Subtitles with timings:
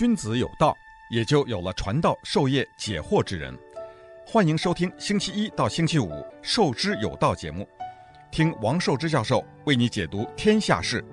[0.00, 0.74] 君子有道，
[1.10, 3.54] 也就有了传道授业解惑之人。
[4.26, 6.06] 欢迎收听星期一到星期五
[6.40, 7.68] 《授之有道》节目，
[8.30, 11.04] 听王寿之教授为你解读天下事。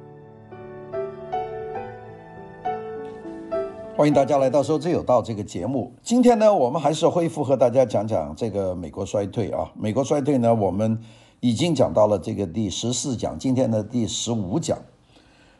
[3.98, 5.94] 欢迎大家来到《授之有道》这个节目。
[6.02, 9.70] 今天呢，我们还是恢复和大家讲讲这个美国衰退啊。
[9.76, 10.98] 美国衰退呢，我们
[11.42, 14.80] 已经讲到了这个第十四讲，今天的第十五讲。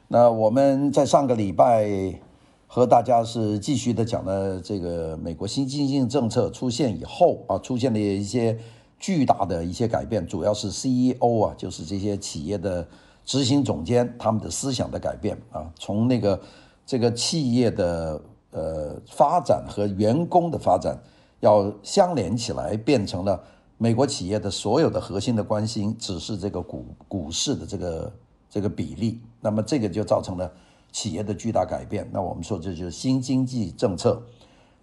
[0.08, 2.22] 那我们在上个礼拜。
[2.70, 8.60] 和大家是继续的讲了这个美国新经济政策出现以后啊，出现了一些
[9.00, 12.86] 巨大的一些改变，主要是 CEO 啊，就是这些企业的
[13.24, 16.40] 执行总监他们的思想的改变啊，从那个
[16.86, 18.22] 这个企业的
[18.52, 21.02] 呃发展和员工的发展
[21.40, 23.42] 要相连起来，变成了
[23.78, 28.14] 美国企业的所有的核心的关心只是这个股股市的这个
[28.50, 30.52] 这个比例，那么这个就造成了。
[30.98, 34.20] 企业的巨大改变，那我们说这就是新经济政策。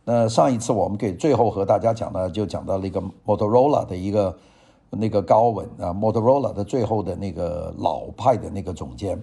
[0.05, 4.39] 那上一次我们给最后和大家讲呢，就讲到了一个 Motorola 的一个
[4.91, 9.21] 那个高文啊，Motorola 的最后的那个老派的那个总监。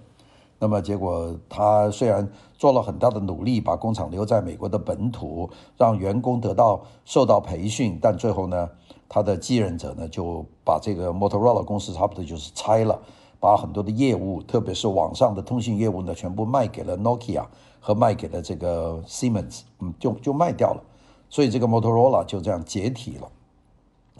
[0.59, 8.69] 那么结果他虽然做了很大的努力，把工厂留在美国的本土，让员工得到受到培训，但最后呢，
[9.07, 12.99] 他的继任者呢就把这个 Motorola 公司差不多就是拆了。
[13.41, 17.43] 把很多的业务，特别是网上的通信业务呢，全部卖给了 Nokia
[17.79, 20.83] 和卖给了这个 Siemens，嗯，就就卖掉了，
[21.27, 23.27] 所以这个 Motorola 就这样解体了。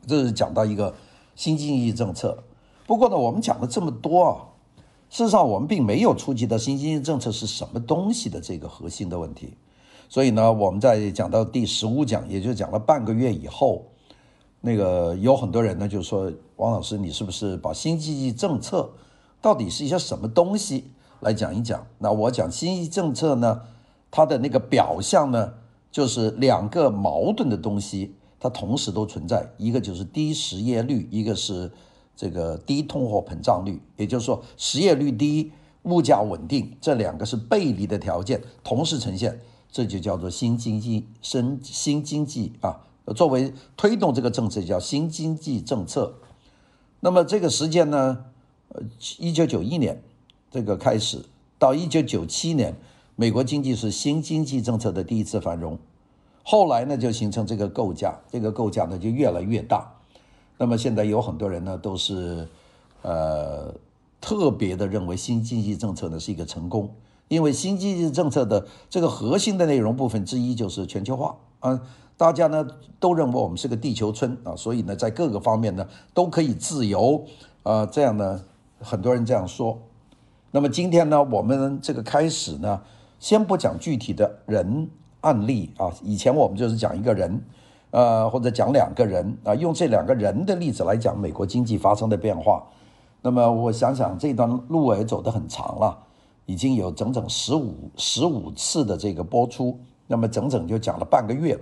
[0.07, 0.95] 这是讲到一个
[1.35, 2.43] 新经济政策。
[2.87, 4.35] 不过呢，我们讲了这么多啊，
[5.11, 9.53] 事实上我们并没有触及到新经济政策是什么东西的这个核心的问题。
[10.09, 13.85] 所以呢，我们在讲到第十五讲，也就讲了半个月以后，
[14.61, 18.89] 那个有很多人呢就说，王老师，你是不是把新经济政策
[19.41, 21.87] 到底是一些什么东西来讲一讲？
[21.97, 23.61] 那我讲新经济政策呢，
[24.11, 25.53] 它的那个表象呢，
[25.91, 29.51] 就是两个矛盾的东西，它同时都存在。
[29.57, 31.71] 一个就是低失业率，一个是
[32.15, 33.81] 这个低通货膨胀率。
[33.97, 35.51] 也就是说，失业率低，
[35.83, 39.41] 物价稳定，这两个是背离的条件，同时呈现，
[39.71, 42.81] 这就叫做新经济新新经济啊。
[43.15, 46.13] 作为推动这个政策叫新经济政策。
[46.99, 48.25] 那么这个时间呢？
[48.73, 48.81] 呃，
[49.19, 50.01] 一九九一年
[50.49, 51.25] 这个开始
[51.59, 52.73] 到一九九七年，
[53.15, 55.77] 美国经济是新经济政策的第一次繁荣。
[56.43, 59.91] 后来呢，就形成这个构架，这个构架呢就越来越大。
[60.57, 62.47] 那么现在有很多人呢都是
[63.01, 63.73] 呃
[64.21, 66.89] 特别的认为新经济政策呢是一个成功，
[67.27, 71.81] 因为新经济政策的这个核心的内容部分之一就是全球化啊，
[72.15, 72.65] 大家呢
[72.99, 77.25] 都认为我们是个地球村啊，所以呢在各个方面呢都可以自由
[77.63, 78.41] 啊，这样呢。
[78.81, 79.77] 很多人这样说，
[80.51, 82.81] 那么今天呢，我们这个开始呢，
[83.19, 84.89] 先不讲具体的人
[85.21, 85.91] 案例啊。
[86.03, 87.41] 以前我们就是讲一个人，
[87.91, 92.63] 呃，或者讲两个人啊，用这两个人的例子来讲美国经济发生的变化。
[93.21, 95.97] 那么我想想，这段路也走得很长了，
[96.47, 101.59] 已经有整整十五十五次的这个播出，那么整整就讲了半个月。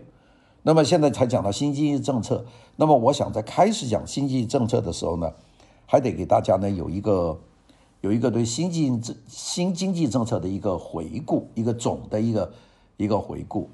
[0.64, 2.46] 那么现在才讲到新经济政策。
[2.76, 5.30] 那么我想在开始讲新经济政策的时候呢，
[5.92, 7.40] 还得给大家呢有一个
[8.02, 12.54] 有一个对新经济新经济政策的一个回顾，一个总的一个
[12.98, 13.68] 一个回顾。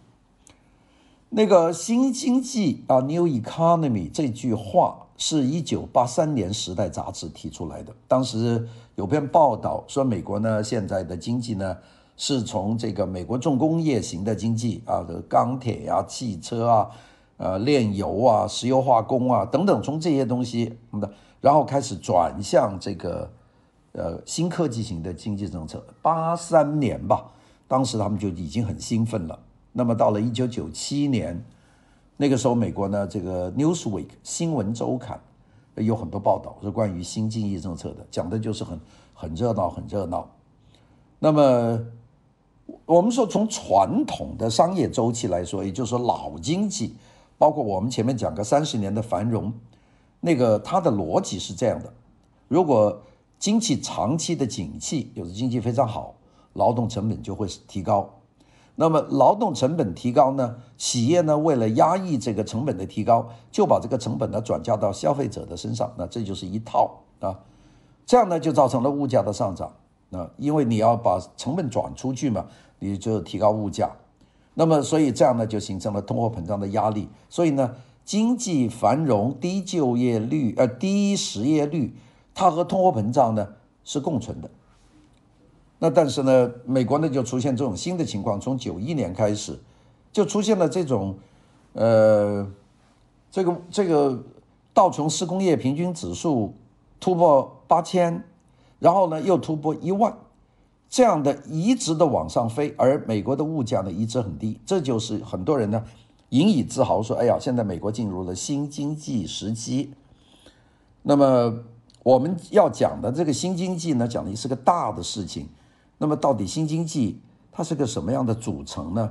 [1.27, 7.93] 那个新经济啊，New Economy 这句话是一九八三年《时代》杂志提出来的。
[8.07, 8.65] 当时
[8.95, 11.75] 有篇报道说，美国呢现在的经济呢
[12.15, 16.89] 是从这个美国重工业型的经济啊，这钢铁啊、汽车啊、
[17.35, 21.11] 呃炼油啊、石油化工啊等等，从这些东西的。
[21.45, 23.31] 然后开始转向这个，
[23.91, 25.85] 呃，新科技型的经济政策。
[26.01, 27.23] 八三年吧，
[27.67, 29.39] 当时他们就已经很兴奋了。
[29.71, 31.45] 那么到了一九九七年，
[32.17, 35.21] 那个时候美国呢，这个 Newsweek 新闻周刊
[35.75, 38.79] 有很多报道是关于新经济政策的，讲的就是很
[39.13, 40.27] 很热闹，很热闹。
[41.19, 41.79] 那么
[42.87, 46.95] 我们说从传统的商业周期来说，也就是说老经济，
[47.37, 49.53] 包括我们前面讲个三十年的繁荣。
[50.25, 51.93] 那个它的逻辑是这样的：
[52.47, 52.99] 如果
[53.37, 56.15] 经济长期的景气，有的经济非常好，
[56.53, 58.09] 劳动成本就会提高。
[58.75, 65.93] 那么劳动成本提高呢，企业呢为了压抑这个成本的提高，就把这个成本呢转嫁到消费者的身上。
[65.95, 67.39] 那这就是一套啊，
[68.07, 69.71] 这样呢就造成了物价的上涨。
[70.09, 72.47] 啊，因为你要把成本转出去嘛，
[72.79, 73.91] 你就提高物价。
[74.55, 77.07] 那么所以这样呢就形成了通货膨胀的压力。
[77.29, 77.75] 所以呢。
[78.05, 81.97] 经济繁荣、低就业率、呃低失业率，
[82.35, 83.49] 它和通货膨胀呢
[83.83, 84.49] 是共存的。
[85.79, 89.59] 那但是呢，美国呢就出现这种新的情况，从九一年开始
[90.11, 91.17] 就出现了这种，
[91.73, 92.47] 呃，
[93.29, 94.23] 这个这个
[94.73, 96.53] 道琼斯工业平均指数
[96.99, 98.23] 突破八千，
[98.79, 100.15] 然后呢又突破一万，
[100.89, 105.83] 这样的一直的往上飞，而美国的物价呢一直很低，这就是很多人呢
[106.35, 109.93] 引以自豪说，哎呀，现在美国进入了新经济时期。
[111.01, 111.63] 那么
[112.03, 115.47] 我们要讲的这个新经济呢，讲的是个大的事情。
[115.97, 117.21] 那么到底新经济
[117.53, 119.09] 它是个什么样的组成呢？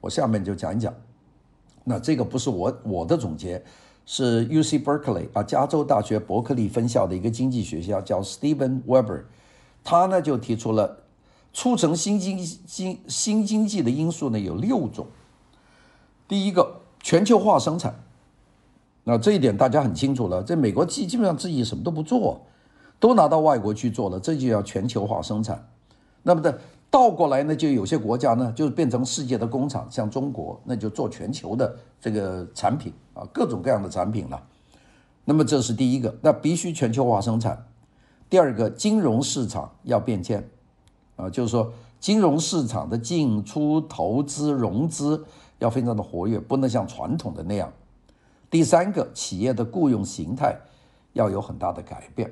[0.00, 0.94] 我下面就讲一讲。
[1.82, 3.60] 那这个不是我我的总结，
[4.06, 9.24] 是 UC Berkeley 啊，加州大学伯克利分校的一个经济学家叫 Steven Weber，
[9.82, 10.98] 他呢就提出了
[11.52, 15.06] 促成新经经新经济的因素呢有六种。
[16.30, 17.92] 第一个，全球化生产。
[19.02, 22.42] 那这一点大家很清楚了，在美国基基本上自己什么都不做，
[23.00, 25.68] 都拿到外国去做了，这就叫全球化生产。
[26.22, 26.56] 那么的
[26.88, 34.40] 倒过来呢，就有些国家呢，就变成世界的工厂，像中国，那就做全球的这个产品啊，各种各样的产品了。
[35.24, 37.66] 那么这是第一个，那必须全球化生产。
[38.28, 40.48] 第二个，金融市场要变迁
[41.16, 45.24] 啊，就是说金融市场的进出、投资、融资
[45.60, 47.72] 要非常的活跃，不能像传统的那样。
[48.50, 50.56] 第三个，企业的雇佣形态
[51.12, 52.28] 要有很大的改变。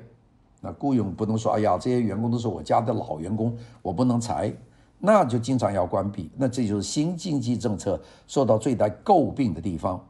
[0.59, 4.53] 那雇佣不能说，哎呀，这些员工都是我家的老员工，我不能裁，
[4.97, 6.29] 那就经常要关闭。
[6.35, 7.97] 那这就是新经济政策
[8.27, 10.05] 受到最大诟病的地方。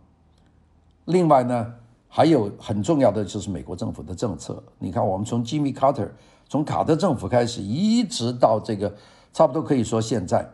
[1.05, 1.73] 另外呢，
[2.07, 4.63] 还有很重要的就是美国政府的政策。
[4.79, 6.09] 你看，我们从 Jimmy Carter，
[6.47, 8.91] 从卡特政府开始，一直到这个
[9.31, 10.49] 差不多可以说现在，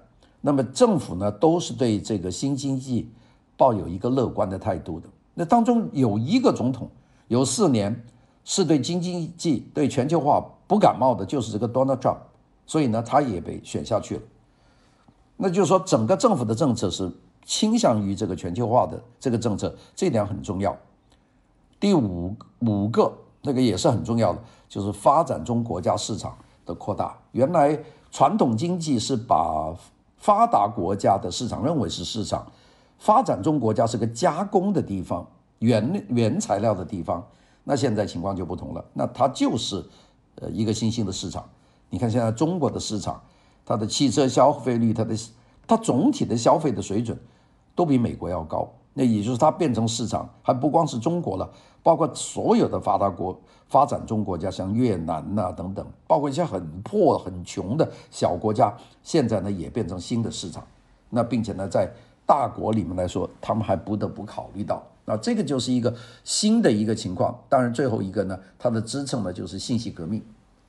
[0.46, 3.10] 那么政府呢都是对这个新经济
[3.58, 5.10] 抱有一个乐观的态度的。
[5.34, 6.88] 那当中有一个总统
[7.28, 8.00] 有四年。
[8.48, 12.20] 是对新经济、对全球化不感冒的，就是这个 Donald Trump，
[12.68, 14.22] 所以呢，他也被选下去了。
[15.36, 17.12] 那就是说，整个政府的政策是
[17.44, 20.78] 倾向于这个全球化的这个政策，这点很重要。
[21.80, 23.12] 第五五个
[23.42, 24.40] 那个也是很重要的，
[24.70, 26.38] 就是发展中国家市场
[26.68, 27.18] 的扩大。
[27.32, 27.76] 原来
[28.12, 29.76] 传统经济是把
[30.26, 32.52] 发达国家的市场认为是市场，
[32.98, 35.24] 发展中国家是个加工的地方，
[35.60, 37.24] 原原材料的地方。
[37.64, 39.86] 那现在情况就不同了，那它就是，
[40.42, 41.48] 呃，一个新兴的市场。
[41.92, 43.22] 你看现在中国的市场，
[43.64, 45.16] 它的汽车消费率，它的
[45.68, 47.16] 它总体的消费的水准，
[47.76, 48.68] 都比美国要高。
[48.96, 51.48] 那也就是它变成市场，还不光是中国了，
[51.86, 53.40] 包括所有的发达国、
[53.70, 60.66] 发展中国家，像越南呐、等等，包括一些很破、很穷的小国家，现在呢也变成新的市场。
[61.12, 61.88] 那并且呢，在
[62.26, 64.82] 大国里面来说，他们还不得不考虑到。
[65.06, 65.94] 那这个就是一个
[66.24, 70.20] 新的一个情况，当然最后一个呢，它的支撑呢就是信息革命，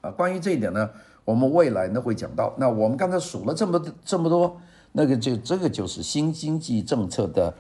[0.03, 0.91] 啊，关于这一点呢，
[1.25, 2.53] 我们未来呢会讲到。
[2.59, 4.55] 那我们刚才数了这么这么多，
[4.93, 7.55] 那个就这个就是新经济政策的，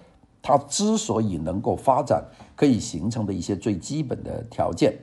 [0.48, 4.96] 它之所以能够发展，可以形成的一些最基本的条件。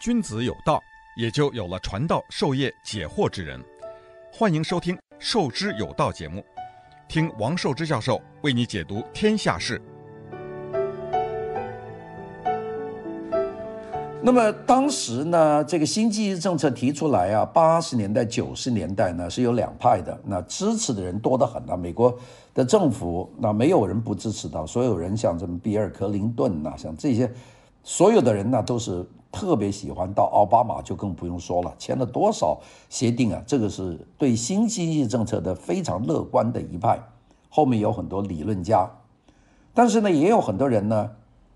[0.00, 0.82] 君子有道，
[1.16, 3.62] 也就有了传道授业解惑之人。
[4.32, 6.44] 欢迎收听《授之有道》节目，
[7.06, 9.80] 听王寿之教授为你解读天下事。
[14.24, 21.76] 那么当时呢，这个新经济政策提出来啊，八十年代、九十年代呢是有两派的，那支持的人多得很啊。
[21.76, 22.16] 美国
[22.54, 27.28] 的政府那没有人不支持的，所有人像什么比尔·克林顿呐，像这些
[27.82, 29.04] 所有的人呢都是。
[29.34, 32.60] 特别喜欢到奥巴马就更不用说了，签了多少
[32.90, 33.42] 协定啊？
[33.46, 37.00] 这个是对新经济政策的非常乐观的一派，
[37.48, 38.86] 后面有很多理论家，
[39.72, 41.08] 但是呢，也有很多人呢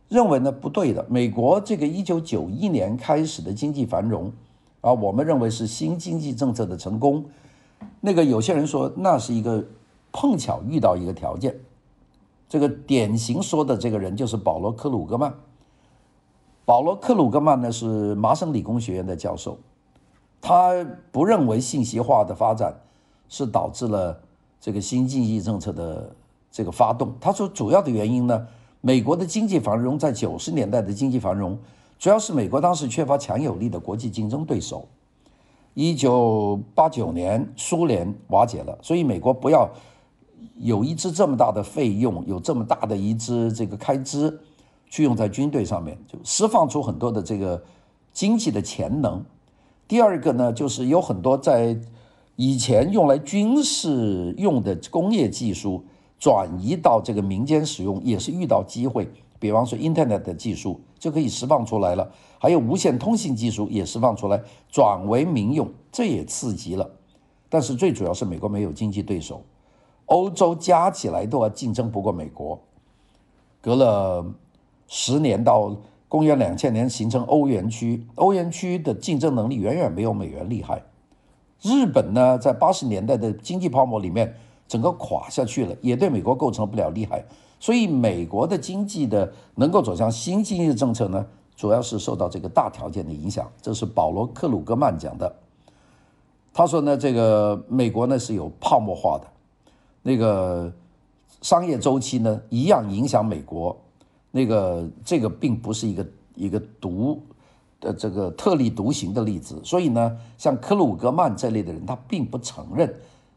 [0.08, 1.04] 认为呢不对的。
[1.08, 4.32] 美国这个一九九一年开始的经济繁荣
[4.80, 7.24] 啊，我们认为是新经济政策的成功。
[8.00, 9.64] 那个有些人说那是一个
[10.12, 11.54] 碰巧遇到一个条件，
[12.48, 15.34] 这个典型说的这个人就是保罗·克鲁格曼。
[16.64, 19.58] 保罗·克鲁格曼呢是麻省理工学院的教授，
[20.40, 22.74] 他不认为信息化的发展
[23.28, 24.20] 是导致了
[24.60, 26.14] 这个新经济政策的
[26.50, 27.14] 这个发动。
[27.20, 28.46] 他说主要的原因呢，
[28.86, 31.58] 美国的经济繁荣在九十年代的经济繁荣，
[31.98, 34.86] 主要是美国当时缺乏强有力的国际竞争对手。
[35.74, 39.68] 一九八九年苏联瓦解了，所以美国不要
[40.58, 44.38] 有一支这么大的费用，有这么大的一支这个开支。
[44.88, 47.60] 去用在军队上面，就释放出很多的这个
[48.12, 49.20] 经济的潜能。
[49.88, 51.76] 第二个呢，就是有很多在
[52.36, 55.84] 以前用来军事用的工业技术
[56.18, 59.08] 转移到这个民间使用，也是遇到机会，
[59.38, 66.90] 比方说 Internet 的技术就可以释放出来了，还有无线通信技术也释放出来，转为民用，这也刺激了。
[67.48, 69.42] 但是最主要是美国没有经济对手，
[70.06, 72.58] 欧洲加起来都要竞争不过美国。
[73.60, 74.24] 隔了
[74.88, 75.76] 十年到
[76.08, 80.82] 公元两千年形成欧元区，欧元区的竞争能力远远没有美元厉害。
[81.62, 84.34] 日本呢，在八十年代的经济泡沫里面，
[84.68, 87.24] 整个垮下去了，也对美国构成不了厉害。
[87.58, 91.24] 所以美国的经济的能够走向新经济政策呢，
[91.56, 93.50] 主要是受到这个大条件的影响。
[93.62, 95.34] 这是保罗·克鲁格曼讲的。
[96.52, 99.26] 他说呢，这个美国呢是有泡沫化的，
[100.02, 100.72] 那个
[101.42, 103.76] 商业周期呢一样影响美国。
[104.30, 107.22] 那个这个并不是一个一个独
[107.80, 109.58] 的这个特立独行的例子。
[109.64, 112.94] 所以呢，像克鲁格曼这类的人，他并不承认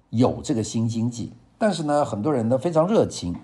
[0.10, 1.32] 有这个新经济。
[1.58, 3.36] 但是呢，很多人呢非常热情。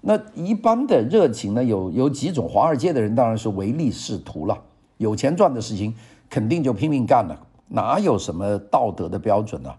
[0.00, 4.58] 那一般的热情呢，有有几种，华尔街的人当然是唯利是图了，
[4.96, 5.94] 有钱赚的事情
[6.28, 9.78] 肯定就拼命干了，哪有什么道德的标准呢、啊？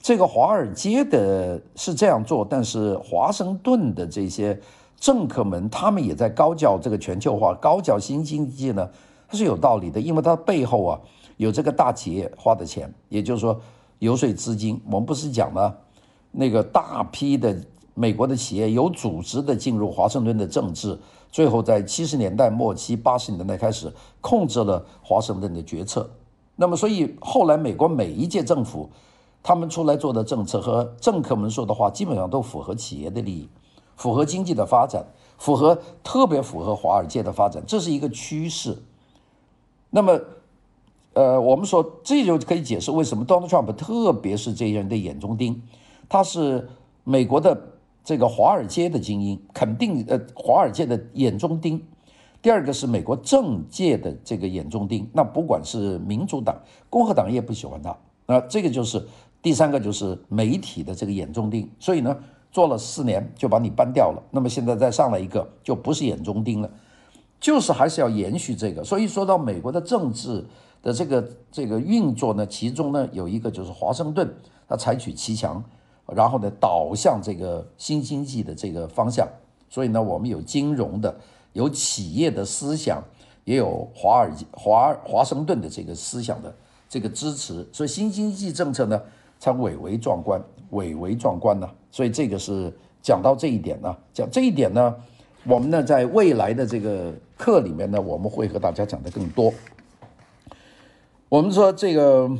[0.00, 4.58] 这个华尔街的是这样做，但是华盛顿的这些
[4.96, 8.88] 政客们，他们也在高叫这个全球化，高叫新经济呢，
[9.28, 11.00] 它是有道理的，因为它背后啊
[11.36, 13.60] 有这个大企业花的钱，也就是说
[13.98, 14.80] 游说资金。
[14.86, 15.78] 我们不是讲了
[16.30, 17.56] 那个大批的。
[17.94, 20.96] 美国的企业有组织地进入华盛顿的政治，
[21.32, 26.08] 最后在七十年代末期、八十年代开始控制了华盛顿的决策。
[26.54, 28.88] 那么，所以后来美国每一届政府，
[29.42, 33.48] 他们出来做的政策和政客们说的话，基本上都符合企业的利益，
[33.96, 35.04] 符合经济的发展，
[35.36, 38.78] 符合特别符合华尔街的发展，这是一个趋势。
[39.90, 40.20] 那么，
[41.18, 45.60] 呃，我们说这就可以解释为什么 Donald Trump 特别是这些人的眼中钉，
[46.08, 46.68] 他是
[47.02, 47.60] 美国的。
[48.04, 51.78] 这个华尔街的精英肯定，呃，华尔街的眼中钉。
[52.40, 56.56] 第二个是美国政界的这个眼中钉，那不管是民主党、
[56.88, 57.94] 共和党也不喜欢他。
[58.24, 59.06] 那这个就是
[59.42, 61.68] 第三个，就是媒体的这个眼中钉。
[61.78, 62.16] 所以呢，
[62.50, 64.22] 做了四年就把你搬掉了。
[64.30, 66.70] 那么现在再上来一个，就不是眼中钉了，
[67.38, 68.82] 就是还是要延续这个。
[68.82, 70.42] 所以说到美国的政治
[70.82, 74.28] 的这个这个运作呢，其中呢有一个就是华盛顿，
[74.68, 75.62] 他采取骑墙。
[76.14, 79.28] 然后呢，导向这个新经济的这个方向。
[79.68, 81.14] 所以呢，我们有金融的，
[81.52, 83.04] 有企业的思想，
[83.44, 86.50] 也有华尔街、华华盛顿的这个思想的
[86.88, 87.62] 这个支持。
[87.70, 88.98] 所以新经济政策呢，
[89.38, 91.68] 才蔚为壮观，蔚为壮观呢。
[91.90, 94.94] 所以这个是讲到这一点呢，讲这一点呢，
[95.44, 99.52] 我们呢在未来的这个课里面呢，我们会和大家讲的更多。
[101.28, 102.30] 我们说这个。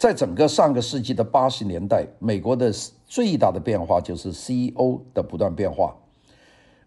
[0.00, 2.72] 在整个上个世纪的八十年代，美国的
[3.06, 5.94] 最大的变化就是 CEO 的不断变化。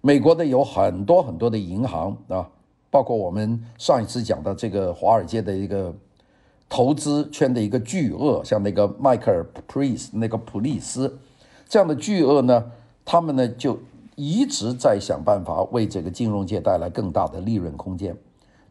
[0.02, 2.50] 美国的有很多很多的银行啊，
[2.90, 5.94] 包括我们上一次讲的这个华尔街的一个
[6.68, 11.20] 投资圈的一个巨鳄，像那个迈克尔·普利斯那个普利斯
[11.70, 12.72] 这样的巨鳄呢，
[13.06, 13.78] 他们呢就
[14.16, 18.18] 一直在想办法为这个金融界带来更大的利润空间。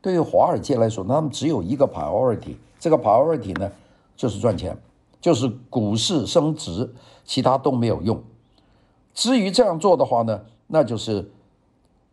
[0.03, 3.71] 对于华尔街来说，他们只有一个 priority，这个 priority 呢，
[4.17, 4.77] 就是赚钱，
[5.21, 6.93] 就是股市升值，
[7.25, 8.21] 其他都没有用。
[9.15, 11.31] 至于这样做的话呢，那就是，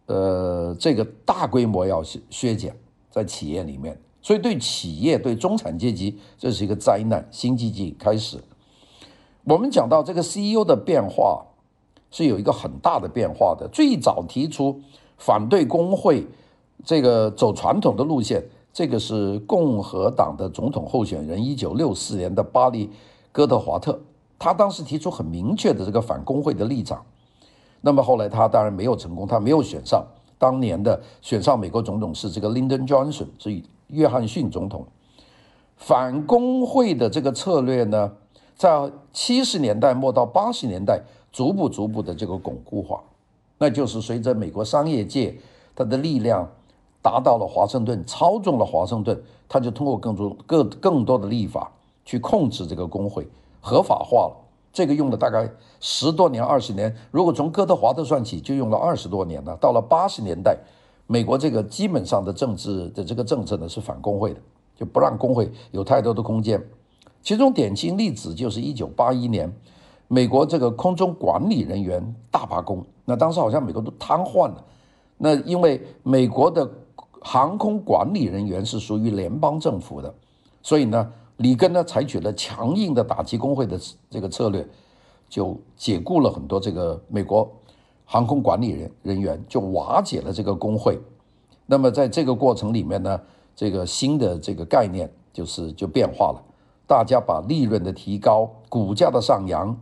[0.06, 2.78] 呃，这个大规模要削减
[3.10, 7.28] 在企业里面，所以对企业、对中产阶级，这是一个灾难。
[7.32, 8.38] 新经济开始，
[9.46, 11.44] 我们讲到这个 CEO 的变化
[12.12, 13.68] 是有一个很大的变化的。
[13.72, 14.80] 最早提出
[15.18, 16.28] 反对工会，
[16.84, 18.44] 这个走传统的路线。
[18.72, 22.88] 这个是共和党的总统候选人，一九六四年的巴利·
[23.32, 24.00] 戈德华特，
[24.38, 27.04] 他当时提出很明确的这个反工会的立场。
[27.82, 30.06] 那么后来他当然没有成功，他没有选上。
[30.38, 34.86] 当年的选上美国总统是这个 Lyndon Johnson，是约翰逊总统。
[35.76, 38.14] 反工会的这个策略呢，
[38.56, 43.02] 在七十年代末到八十年代逐步逐步的这个巩固化，
[43.58, 45.36] 那就是随着美国商业界
[45.76, 46.48] 它的力量。
[47.02, 51.72] 达到了华盛顿，操纵了华盛顿，他就通过更多、更更多的立法
[52.04, 53.28] 去控制这个工会，
[53.62, 54.36] 合法化了。
[54.72, 56.96] 这个用了大概十多年、二十年。
[57.10, 59.58] 如果从哥德华特算起，就用了二十多年了。
[59.58, 60.58] 到了八十年代，
[61.08, 64.40] 美国这个基本上的政治的这个政策呢是反工会的，
[64.76, 66.64] 就不让工会有太多的空间。
[67.24, 69.52] 其中典型例子就是一九八一年，
[70.08, 74.64] 美国这个空中管理人员大罢工，那当时好像美国都瘫痪了。
[75.18, 76.70] 那因为美国的
[77.22, 80.14] 航空管理人员是属于联邦政府的，
[80.62, 84.66] 所以呢，里根呢采取了强硬的打击工会的这个策略，
[85.28, 87.50] 就解雇了很多这个美国
[88.06, 90.98] 航空管理人人员就瓦解了这个工会。
[91.66, 93.22] 那么在这个过程里面呢，
[93.56, 96.42] 这个新的这个概念就是就变化了，
[96.88, 99.78] 大家把利润的提高、股价的上扬，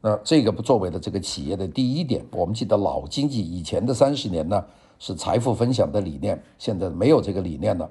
[0.00, 2.24] 那这个不作为了这个企业的第一点。
[2.30, 4.64] 我们记得老经济以前的三十年呢
[5.00, 7.90] 是财富分享的理念，现在没有这个理念了。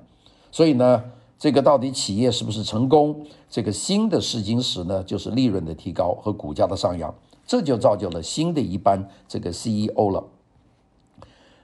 [0.51, 1.03] 所以呢，
[1.37, 3.25] 这个到底企业是不是成功？
[3.49, 7.13] 这个新的试金石呢，就是利润的提高和股价的上扬，
[7.45, 10.23] 这就造就了新的一班这个 CEO 了。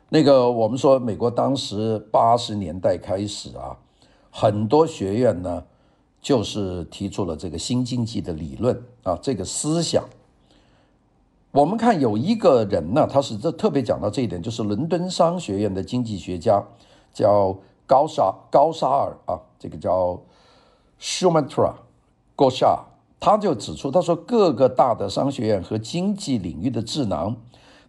[0.09, 3.77] 那个我们说，美国当时八十年代开始啊，
[4.31, 5.63] 很多学院呢，
[6.21, 10.03] 就是提出了这个新经济的理论啊，这个思想。
[11.55, 16.61] 我们看有一个人呢，他是这特别讲到这一点，就是伦敦商学院的经济学家，
[17.13, 17.55] 叫
[17.87, 20.19] 高沙高沙尔啊，这个叫
[20.99, 21.75] Sumatra
[22.35, 22.79] Ghoshal，
[23.21, 27.37] 他就指出，他说各个大的商学院和经济领域的智囊。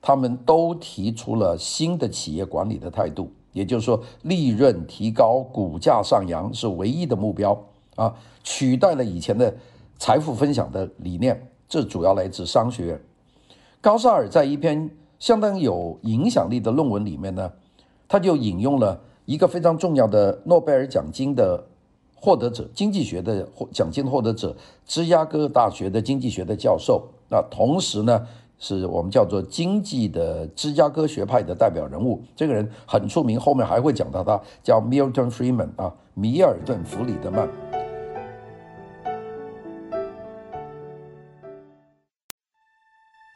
[0.01, 7.61] 他们都提出了新的企业管理的态度，也就是说，利润提高、股价上扬是唯一的目标
[7.97, 9.53] 啊，取代了以前的
[9.99, 11.51] 财富分享的理念。
[11.69, 13.01] 这主要来自商学院。
[13.81, 17.51] 高沙尔在一篇相当有影响力的论文里面呢，
[18.09, 21.65] 他就引用了一个非常重要的诺贝尔奖金的
[22.15, 24.55] 获得者，经济学的获奖金获得者，
[24.85, 27.09] 芝加哥大学的经济学的教授。
[27.29, 28.27] 那同时呢，
[28.59, 37.49] 是我们叫做经济的芝加哥学派的代表人物，这个人很出名，后面还会讲到他，叫 Milton Friedman 啊，米尔顿·弗里德曼。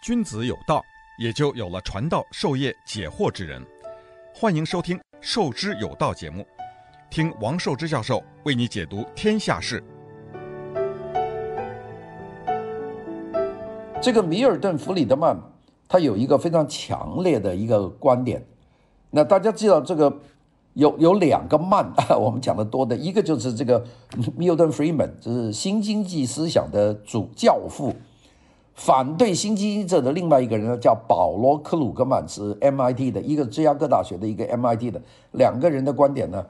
[0.02, 0.82] 君子有道，
[1.18, 3.62] 也就有了传道授业解惑之人。
[4.34, 6.42] 欢迎收听《授之有道》节目，
[7.10, 9.84] 听王寿之教授为你解读天下事。
[14.00, 15.36] 这个米尔顿·弗里德曼，
[15.86, 18.42] 他有一个非常强烈的一个观点。
[19.10, 20.10] 那大家知道，这个
[20.72, 23.84] 有有两个曼， 我们讲的多的，一个就是这个
[24.38, 27.94] Milton Friedman，就是新经济思想的主教父。
[28.74, 35.00] 反对新经济者的另外一个人呢，叫保罗·克鲁格曼，是 MIT 的一个芝加哥大学的一个 MIT 的。
[35.32, 36.42] 两个人的观点呢，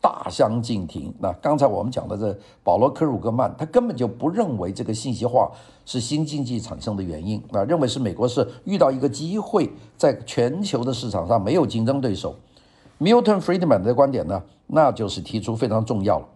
[0.00, 1.14] 大相径庭。
[1.20, 5.48] 那刚才我们讲的这保罗·克鲁格曼，他根本就不认为这个信息化
[5.84, 12.34] 是新经济产生的原因啊，认为是美国是遇到一个机会，在全球的市场上没有竞争对手。
[12.98, 16.26] Milton Friedman 的观点呢，那就是提出非常重要了。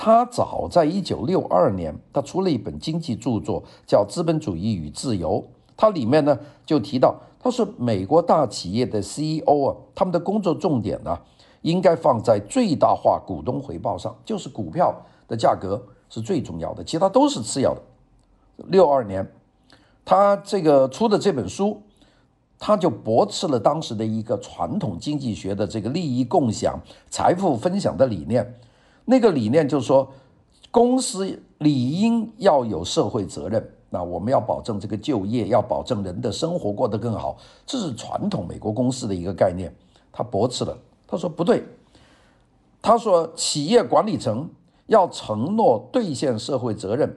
[0.00, 5.42] 他早在一九六二年，他出了一本经济著作，叫《资本主义与自由》。
[5.76, 11.18] 它里面呢就提到，他说美国大企业的 CEO 啊，他们的工作重点呢。
[11.62, 14.94] 应该放在最大化股东回报上，就是股票
[15.26, 17.82] 的价格是最重要的，其他都是次要的。
[18.68, 19.28] 六二年，
[20.04, 21.82] 他这个出的这本书，
[22.60, 26.78] 他就驳斥了当时的一个传统经济学的这个利益共享、
[27.10, 28.60] 财富分享的理念。
[29.10, 30.06] 那个理念就是说，
[30.70, 39.74] 公司理应要有社会责任，那我们要保证这个就业，要保证人的生活过得更好，这是传统美国公司的一个概念。
[40.12, 40.76] 他驳斥了。
[41.06, 41.64] 他说不对，
[42.82, 44.46] 他说企业管理层
[44.88, 47.16] 要承诺兑现社会责任，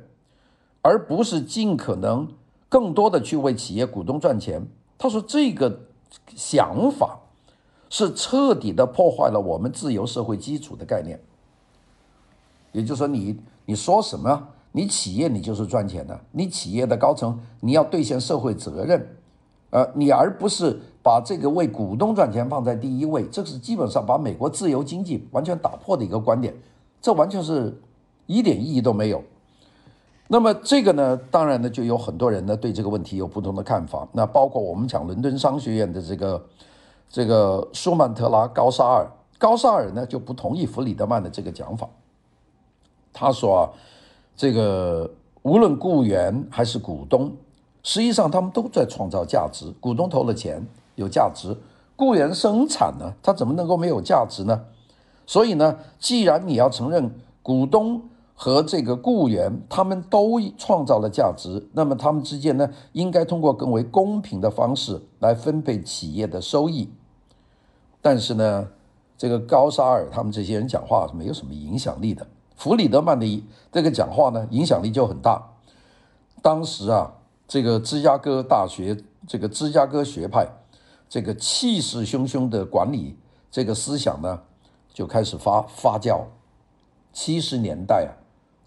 [0.82, 2.26] 而不是尽可能
[2.70, 4.66] 更多的去为企业股东赚钱。
[4.98, 5.78] 他说这个
[6.38, 7.20] 想法
[7.90, 11.20] 是彻底的破坏了我们自由社会基础的概念。
[12.72, 14.48] 也就是说你，你说什么？
[14.72, 19.08] 你企业你就是赚钱的，你企业的高层你要兑现社会责任，
[19.70, 20.80] 呃，你而不是。
[21.04, 26.54] 把这个为股东赚钱放在第一位，这是基本上把美国自由经济完全打破的一个观点，
[27.02, 27.76] 这完全是
[28.28, 29.24] 一点意义都没有。
[30.28, 34.08] 那么这个呢，当然呢，就有很多人呢对这个问题有不同的看法。
[34.12, 36.46] 那包括我们讲伦敦商学院的这个
[37.10, 41.90] 这个舒曼特拉高沙尔，高沙尔呢就不同意弗里德曼的这个讲法。
[43.14, 43.70] 他说啊，
[44.36, 45.10] 这个
[45.42, 47.32] 无论雇员还是股东，
[47.84, 50.66] 实际上他们都在创造价值，股东投了钱。
[50.96, 51.56] 有价值，
[51.96, 54.66] 雇员生产呢，他怎么能够没有价值呢？
[55.26, 58.04] 所以呢，既然你要承认股东
[58.36, 66.90] 和这个雇员他们都创造了价值，那么他们之间呢，应该通过更为公平的方式来分配企业的收益。
[68.02, 68.68] 但是呢，
[69.18, 72.28] 这个高沙尔他们这些人讲话是没有什么影响力的。
[72.62, 75.42] 弗里德曼的这个讲话呢，影响力就很大。
[76.44, 77.12] 当时啊，
[77.48, 78.96] 这个芝加哥大学
[79.28, 80.48] 这个芝加哥学派。
[81.10, 83.18] 这个气势汹汹的管理
[83.50, 84.40] 这个思想呢，
[84.94, 86.22] 就开始发发酵。
[87.12, 88.14] 七十年代啊，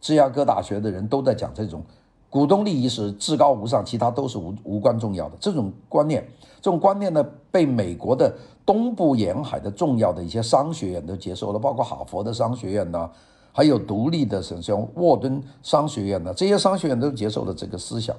[0.00, 1.80] 芝加哥大学的人都在讲这种
[2.28, 5.36] 股东利益是至高无上，其他都是无无关重要的。
[5.38, 6.28] 这种观念，
[6.60, 13.08] 这种观念呢，被美国的东部沿海的重要的一些商学院都接受了，包括哈佛的商学院呐，
[13.56, 18.16] 还有独立的什么像沃顿商学院呢，这些商学院都接受了这个思想。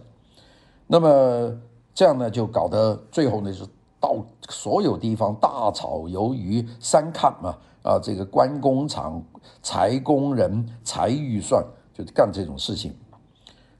[0.87, 1.53] 那么
[1.93, 3.65] 这样呢，就搞得最后呢，是
[3.99, 4.15] 到
[4.47, 9.21] 所有地方大炒鱿鱼三看嘛，啊，这个关工厂、
[9.61, 11.61] 裁工人、裁预算，
[11.93, 12.93] 就干这种事情。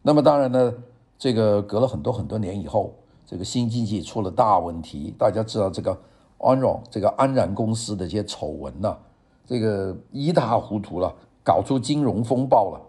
[0.02, 0.74] 那么当然呢，
[1.18, 2.94] 这个隔了很多很多年以后，
[3.26, 5.16] 这个新经济出了大问题。
[5.18, 5.98] 大家知道这个
[6.40, 8.98] Enron 这个安然公司的这些丑闻呐，
[9.46, 11.16] 这个一塌糊涂了，
[11.46, 12.82] 搞出金融风暴了。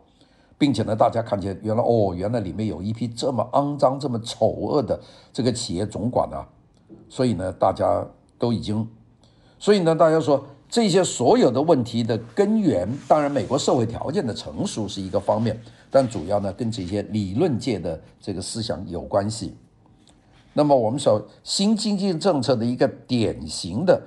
[0.58, 4.98] 并且呢，大家看见原来哦，原来里面有一批这么肮脏、这么丑恶的
[5.30, 6.48] 这个企业总管啊，
[7.10, 8.02] 所以呢，大家
[8.38, 8.88] 都已经，
[9.58, 19.54] 所以呢，大家说这些所有的问题的根源，当然美国社会条件的成熟是一个方面，但主要呢跟这些理论界的这个思想有关系。
[20.54, 24.00] 那么我们说新经济政策的一个典型的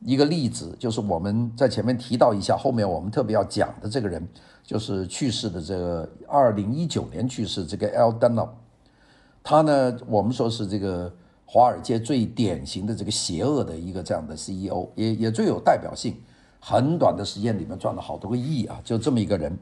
[0.00, 4.26] 一个例子，就是我们在前面提到一下，后面我们特别要讲的这个人。
[4.66, 8.10] 就是去世的这个二零一九年去世这个 L.
[8.10, 8.48] Dunlap，
[9.44, 16.16] 他呢，我们说是这个华尔街最典型的这个邪恶的一个这样的 CEO，也也最有代表性。
[16.58, 19.56] 很短的时间里面赚了好多个亿啊，就这么一个人，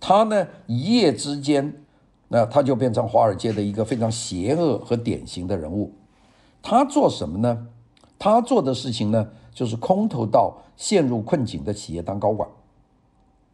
[0.00, 1.72] 他呢一夜之间，
[2.26, 5.92] 那他就变成华尔街的一个非常邪恶和典型的人物。
[6.60, 7.68] 他做什么呢？
[8.18, 12.46] 他做的事情呢，就是空投到陷入困境的企业当高管。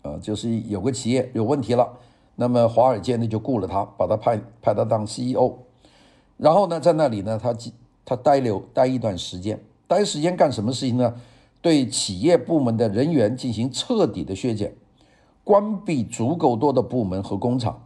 [0.03, 1.89] 呃，就是有个企业有问题了，
[2.35, 5.53] 那么华尔街呢就雇了他，把他派派他当 CEO，
[6.37, 7.55] 然后呢，在那里呢，他
[8.05, 11.15] 他待留待一段时间，待时间干什么事情呢？
[11.61, 14.75] 对企业部门的人员进行彻底的削减，
[15.45, 17.81] 关闭足够多的部门和工厂，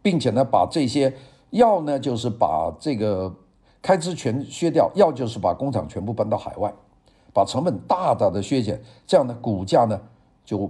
[0.00, 1.12] 并且呢，把这些
[1.50, 3.34] 要呢就是把这个
[3.82, 6.72] 开支全削掉，要就是把工厂全部搬到海外，
[7.38, 10.00] 把成本大大的削减，这样的股价呢
[10.44, 10.68] 就。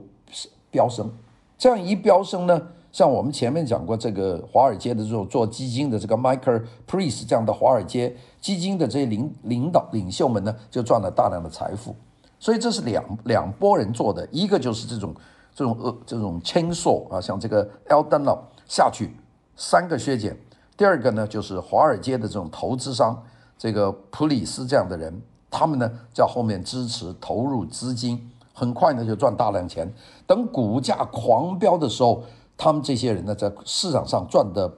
[0.70, 1.10] 飙升，
[1.56, 11.96] 这样一飙升呢，像我们前面讲过，这个华尔街的这种做基金的这个 Michael Burry 这样的华尔街基金的这些领领导领袖们呢，就赚了大量的财富。
[12.38, 15.14] 所以这是两两拨人做的，一个就是这种
[15.54, 19.16] 这种呃这种 chainsaw 啊，像这个 Al Dunlap 下去
[19.56, 20.34] 三个削减；
[20.76, 23.22] 第二个呢，就是华尔街的这种投资商，
[23.56, 28.30] 这个普里斯这样的人，他们呢在后面支持投入资金。
[28.52, 29.94] 很快呢就赚大量钱，
[30.26, 32.24] 等股价狂飙的时候，
[32.56, 34.68] 他们这些人呢在市场上赚得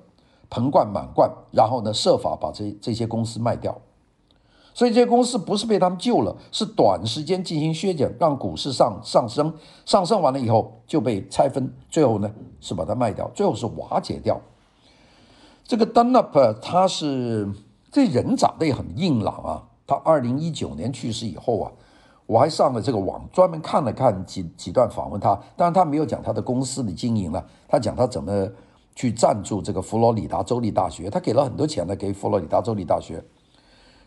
[0.50, 3.80] 盆满钵满，然后呢设法把这这些公司卖掉，
[4.74, 9.54] 所以这些公司不是被他们救了，是短时间进行削减，让股市上上升，
[9.86, 12.30] 上升完了以后就被拆分，最后呢
[12.60, 14.38] 是把它卖掉，最后是瓦解掉。
[15.64, 17.48] 这个 Dunlap 他是
[17.90, 21.72] 这人长得也很硬朗啊，他二零一九年去世以后啊。
[22.26, 25.34] 我还上了这个网，专门看了看几几段访问他。
[25.56, 28.48] 当然，他没有讲他的公司的经营了，他讲他怎么
[28.94, 33.24] 去赞助这个佛罗里达州立大学，他给了很多钱呢，给佛罗里达州立大学。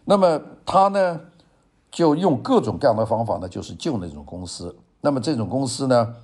[0.05, 1.19] 那么他呢，
[1.91, 4.73] 就用各种各样的方法呢，就是救那种公司。
[5.01, 6.15] 那么这种公司呢，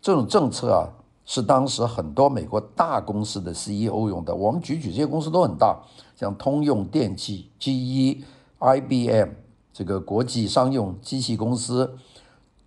[0.00, 0.88] 这种政策啊，
[1.26, 4.34] 是当时很多美国大公司的 CEO 用的。
[4.34, 5.78] 我们举举这些公司都很大，
[6.16, 8.24] 像通用电气、GE、
[8.62, 9.30] IBM。
[9.72, 11.96] 这个国际商用机器公司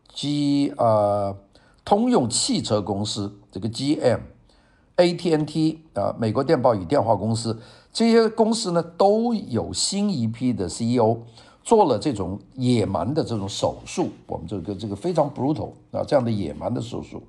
[0.10, 1.38] ，G 啊、呃，
[1.86, 7.62] 通用汽车公司，这个 GM，AT&T 啊、美国电报与电话公司，
[7.93, 11.19] 这些公司呢都有新一批的 CEO
[11.63, 17.21] 做了这种野蛮的这种手术，我们这个这个非常 brutal 啊，这样的野蛮的手术。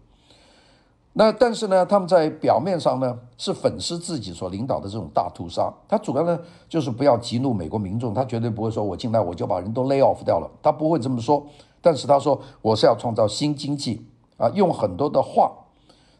[1.18, 5.72] 那但是呢，他们在表面上呢是粉饰自己所领导的这种大屠杀。
[5.88, 11.46] 他主要呢就是不要激怒美国民众，他绝对不会说我进来我就把人都 lay off 掉了，他不会这么说。
[11.80, 15.50] 但是他说我是要创造新经济啊，用很多的话，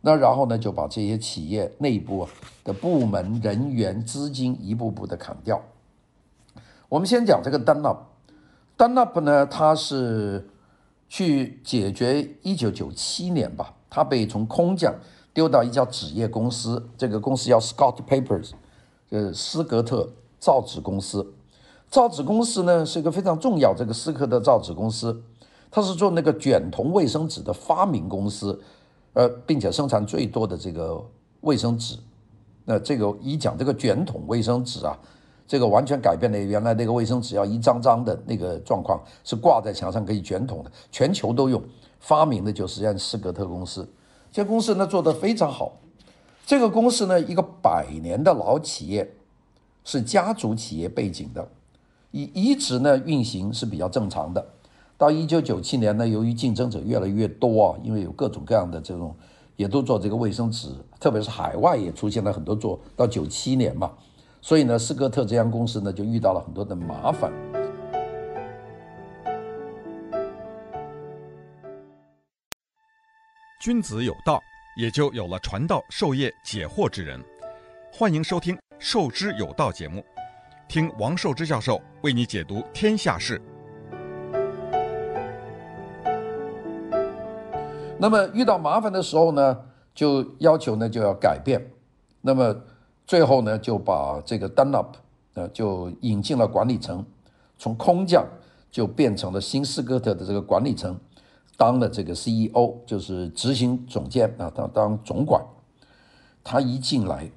[0.01, 2.27] 那然后呢就把这些企业内部
[2.65, 5.61] 的部门人员资金一步步的砍掉。
[6.89, 10.49] 我们先讲这个 Dunlap，Dunlap 呢他是
[11.07, 13.75] 去解决一九九七年吧。
[13.97, 14.95] 他被从空降
[15.33, 18.51] 丢到一家纸业公司，这个公司叫 Scott Papers，
[19.09, 20.07] 呃，斯格特
[20.39, 21.33] 造纸公司。
[21.89, 25.19] 造纸公司呢是一个非常重要，这个斯科特造纸公司，
[25.71, 28.61] 它是做那个卷筒卫生纸的发明公司，
[29.15, 31.03] 呃，并且生产最多的这个
[31.41, 31.97] 卫生纸。
[32.67, 34.95] 那这个一讲这个卷筒卫生纸啊，
[35.47, 41.63] 这个完全改变了原来那个卫生纸要一张张的那个状况，是挂在墙上可以卷筒的，全球都用。
[42.07, 43.89] 发明的就是这样斯格特公司，
[44.31, 45.73] 这公司呢做得非常好，
[46.47, 49.13] 这个公司呢，一个百年的老企业，
[49.83, 51.49] 是家族企业背景的，
[52.13, 54.47] 一一直呢运行是比较正常的。
[54.97, 59.13] 到一九九七年呢，由于竞争者越来越多啊，因为有各种各样的这种，
[59.57, 60.69] 也都做这个卫生纸，
[61.01, 62.79] 特别是海外也出现了很多做。
[62.95, 63.91] 到九七年嘛，
[64.41, 67.33] 所以呢，斯格特这家公司呢就遇到了很多的麻烦。
[73.67, 74.41] 君子有道。
[74.77, 77.21] 也就有了传道授业解惑之人。
[77.93, 80.05] 欢迎收听《授之有道》节目，
[80.69, 83.43] 听王寿之教授为你解读天下事。
[87.99, 89.59] 那么遇到麻烦的时候呢，
[89.93, 91.61] 就要求呢就要改变。
[92.21, 92.57] 那么
[93.05, 94.93] 最后呢，就把这个 Dunlop
[95.35, 97.05] 呃就引进了管理层，
[97.59, 98.25] 从空降
[98.71, 100.97] 就变成了新斯科特的这个管理层。
[101.57, 105.43] 当了这个 CEO，就是执行总监啊，当当总管，
[106.45, 107.31] 他一进来，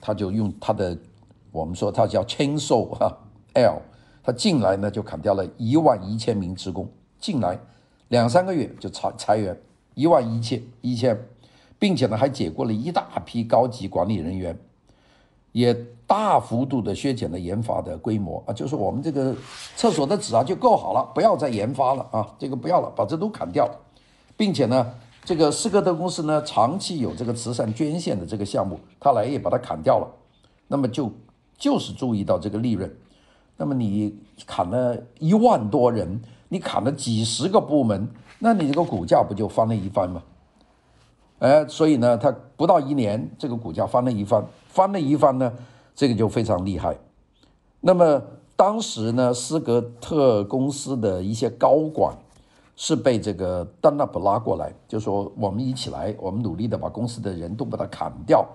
[0.00, 0.96] 他就用他的，
[1.50, 3.18] 我们说他叫 Chainsaw 哈
[3.54, 3.80] L，
[4.22, 6.86] 他进来呢就砍掉了一万一千名职工，
[7.18, 7.58] 进来
[8.08, 9.58] 两三个月就裁裁员
[9.94, 11.18] 一万一千一千，
[11.78, 14.58] 并且呢还解雇了一大批高级管理人员。
[15.52, 15.72] 也
[16.06, 18.42] 大幅度的削减了研发的规模。
[18.46, 19.34] 啊，就是我们这个
[19.76, 23.68] 厕所的纸啊就够好了，不要再研发了啊，这个不要了，把这都砍掉，
[24.36, 30.06] 并且呢，这个斯科特公司呢长期有这个慈善捐献的这个项目，他来也把它砍掉了，
[30.68, 31.10] 那么就
[31.56, 32.92] 就是注意到这个利润，
[33.56, 40.22] 那么你砍了一万多人，你砍了几十个部门，那你这个股价不就翻了一番吗？
[41.42, 44.44] 哎，所以呢，它不到一年，这个股价翻了一番。
[44.68, 45.52] 翻了一番呢，
[45.92, 46.96] 这个就非常厉害。
[47.80, 48.22] 那么
[48.54, 52.16] 当时呢，斯格特公司的一些高管
[52.76, 58.46] 是被这个 Dunlop 拉过来，就说我们一起来，我们努力的把公司的人都把它砍掉。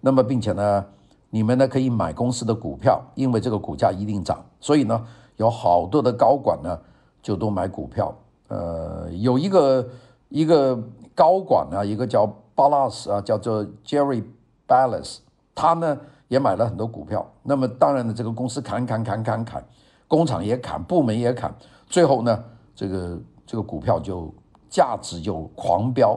[0.00, 0.84] 那么并且呢，
[1.30, 4.40] 你们呢可以买公司的股票，因为这个股价一定涨。
[4.60, 5.04] 所以呢，
[5.38, 6.78] 有好多的高管呢
[7.20, 8.14] 就都买股票。
[8.46, 9.88] 呃，有一个
[10.28, 10.80] 一个
[11.18, 14.22] 高管啊，一个叫巴拉斯啊，叫做 Jerry
[14.68, 15.18] Balas。
[15.52, 19.66] 他呢也买了很多股票，那么当然呢，这个公司砍砍砍砍砍，
[20.06, 21.52] 工厂也砍，部门也砍，
[21.88, 24.32] 最后呢，这个这个股票就
[24.70, 26.16] 价值就狂飙。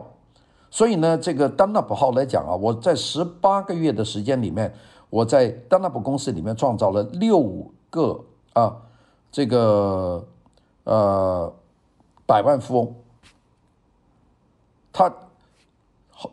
[0.70, 4.72] 所以呢，这个 Dunlop 号来讲啊，我在十八个月的时间里面，
[5.10, 8.78] 我在 Dunlop 公司里面创造了六个啊，
[9.32, 10.28] 这个
[10.84, 11.52] 呃
[12.28, 12.96] 百万富翁。
[14.94, 15.14] 他。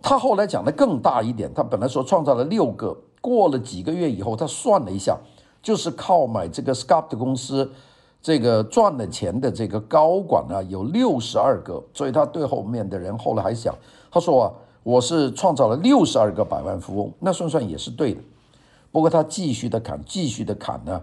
[0.02, 5.16] 他后来讲的更大一点，他本来说创造了六个，过了几个月以后，他算了一下，
[5.62, 7.72] 就是靠买这个 Scott 公司
[8.20, 13.74] 这个赚了钱的这个高管啊，有六十二个，所以他对后面的人后来还想，
[14.10, 18.20] 他说啊，我是创造了六十二个百万富翁，那算算也是对的。
[18.92, 21.00] 不过他继续的砍，继续的砍呢，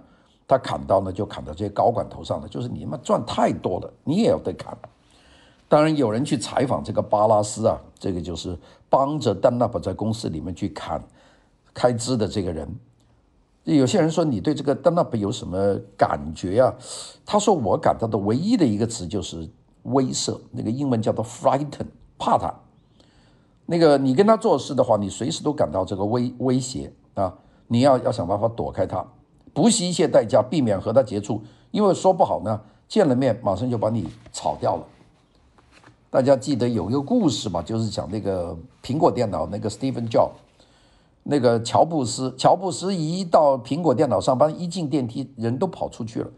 [0.47, 4.77] 他砍到呢就砍到这些高管头上了，就是你们赚太多了，你也要得砍。
[5.67, 8.57] 当然有人去采访这个巴拉斯啊，这个就是
[8.89, 11.03] 帮着丹纳普在公司里面去砍
[11.73, 12.67] 开支的这个人。
[13.63, 16.71] 有些人说，你对这个丹纳普有什么感觉啊？
[17.25, 19.49] 他说，我感到的唯一的一个词就是
[19.83, 21.87] 威慑，那个英文叫做 frighten，
[22.19, 22.53] 怕他。
[23.65, 27.33] 那个你跟他做事的话，你随时都感到这个威威胁啊，
[27.67, 29.03] 你要要想办法躲开他，
[29.51, 34.85] 不惜一切代价避免和他接触，因为说不好呢，见了面马上就把你炒掉了。
[36.15, 40.31] 大家记得有一个故事吧，就是讲那个苹果电脑那个 Steven Jobs，
[41.23, 46.29] 那个乔布斯，乔布斯一到苹果电脑上班，一进电梯人都跑出去了，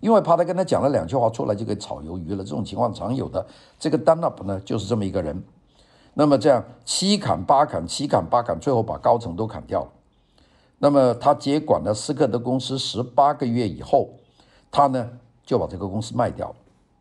[0.00, 2.42] 因为怕他跟他讲了两句话出来就给炒鱿鱼了。
[2.42, 3.46] 这种情况常有的。
[3.78, 5.44] 这个 Dunlop 呢就是这么一个人，
[6.14, 9.88] 那么这样七砍八砍，七砍八砍，最后把高层都砍掉了。
[10.78, 14.08] 那么他接管了斯科特公司十八个月以后，
[14.70, 15.10] 他呢
[15.44, 16.54] 就把这个公司卖掉了。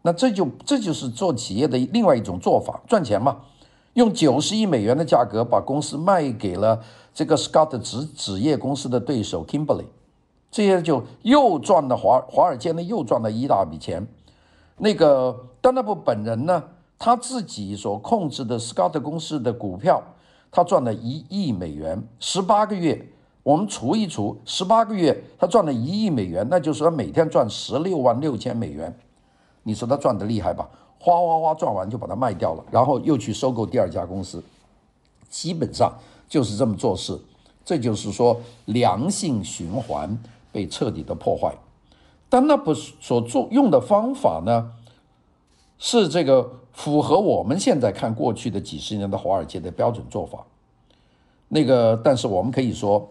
[0.05, 3.37] 那这就这就是做企业的另外一种做法，赚钱嘛，
[3.93, 6.79] 用九十亿美元的价格把公司卖给了
[7.11, 9.85] 这个 Scott 纸纸业公司的对手 Kimberly，
[10.51, 14.05] 这些就又赚了华华尔街呢又赚了一大笔钱。
[14.77, 16.63] 那个 Dunlop 本人呢，
[16.99, 20.03] 他自己所控制的 Scott 公司的股票，
[20.51, 23.09] 他赚了一亿美元，十八个月，
[23.41, 28.95] 我们除一除，十八个月他赚了一亿美元，那就是说每天赚十六万六千美元。
[29.67, 30.69] 你说他赚得厉害吧？
[30.99, 34.41] 哗哗哗赚完就把它卖掉了，然后又去收购第二家公司，
[35.29, 35.91] 基本上
[36.29, 37.19] 就是这么做事。
[37.65, 40.17] 这就是说良性循环
[40.51, 41.53] 被彻底的破坏。
[42.29, 44.71] 但那不所做用的方法呢，
[45.79, 50.45] 是这个符合我们现在看过去的几十年的华尔街的标准做法。
[51.47, 53.09] 那个，但是我们可以说，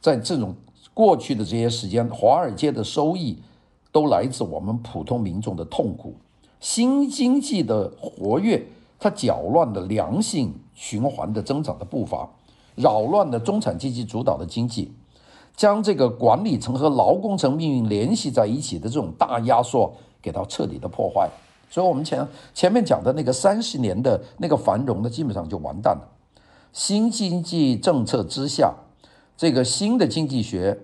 [0.00, 0.54] 在这种
[0.92, 3.38] 过去的这些时间，华尔街的收益
[3.92, 6.14] 都来自我们普通民众的痛苦。
[6.60, 8.66] 新经济的活跃，
[8.98, 12.28] 它搅乱了良性循环的增长的步伐，
[12.74, 14.92] 扰乱了中产阶级主导的经济，
[15.54, 21.28] 将这个管理层和劳工层命运联系在一起的这种大压缩，给它彻底的破坏。
[21.68, 26.08] 所以，我们前前面讲的那个三十年的那个繁荣呢，基本上就完蛋了。
[26.72, 28.74] 新经济政策之下，
[29.36, 30.78] 这个新的经济学，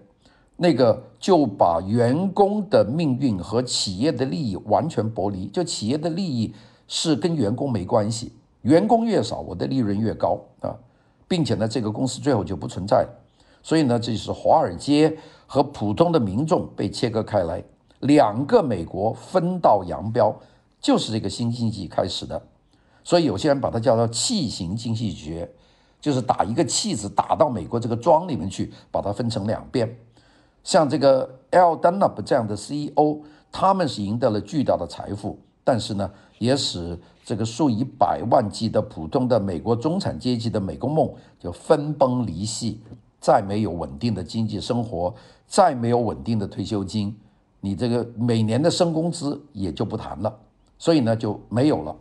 [0.56, 5.46] 那个就把员工的命运和企业的利益完全剥离。
[5.46, 6.54] 就企业的利益
[6.86, 10.76] 是跟员工没关系，员工越少，我的利润越高啊，
[11.26, 13.08] 并且呢，这个公司最后就不存在了。
[13.62, 17.62] 所以呢，这是华尔街和普通的民众被切割开来，
[18.00, 20.34] 两个美国分道扬镳。
[20.80, 22.42] 就是这个新经济开始的，
[23.04, 25.48] 所以有些人把它叫做气型经济学，
[26.00, 29.88] 就是打一个气字打到美国这个庄里面去，把它分成两边。
[30.64, 31.76] 像这个 L.
[31.76, 33.20] Dunlap 这样的 CEO，
[33.50, 42.80] 他们是赢得了巨大的财富，但是呢，也使这个数以百万计的普通的美国中产阶级的美工梦就分崩离析，
[43.20, 45.14] 再没有稳定的经济生活，
[45.46, 47.16] 再没有稳定的退休金，
[47.60, 50.38] 你这个每年的升工资也就不谈了。
[50.78, 51.94] 所以呢，就没有了。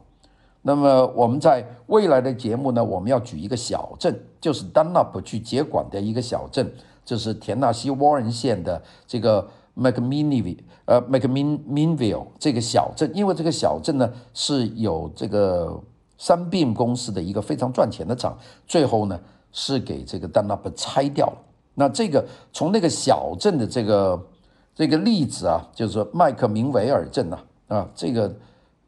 [0.63, 6.71] 那么我们在未来的节目呢，我们要举一个小镇，就是 Dunlap 去接管的一个小镇，
[7.04, 15.82] 就是田纳西沃恩县的这个 McMinnville，呃，McMinnville 这个小镇，因为这个小镇呢是有这个
[16.18, 19.20] 三 B 公司的一个非常赚钱的厂，最后呢
[19.52, 21.38] 是给这个 Dunlap 拆掉了。
[21.74, 24.28] 那这个从那个小镇的这个
[24.76, 28.34] 这个例子啊，就是说麦克明维尔镇啊，啊，这个。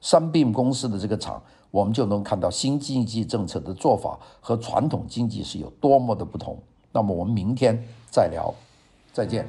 [0.06, 6.62] 三 B 公司的这个厂，我们就能看到新经济政策的做法和传统经济是有多么的不同。
[6.92, 7.82] 那么我们明天
[8.14, 8.54] 再聊
[9.12, 9.44] 再见。